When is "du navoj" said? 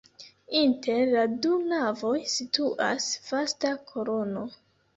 1.43-2.15